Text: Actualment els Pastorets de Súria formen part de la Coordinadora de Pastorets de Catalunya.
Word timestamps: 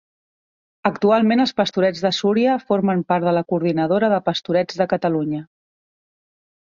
Actualment 0.89 1.43
els 1.43 1.51
Pastorets 1.61 2.01
de 2.07 2.11
Súria 2.19 2.55
formen 2.71 3.03
part 3.13 3.27
de 3.29 3.35
la 3.39 3.45
Coordinadora 3.53 4.09
de 4.15 4.21
Pastorets 4.31 4.81
de 4.81 4.89
Catalunya. 4.95 5.43